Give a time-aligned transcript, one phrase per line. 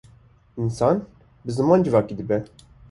[0.63, 0.97] Însan
[1.45, 2.37] bi ziman civakî dibe.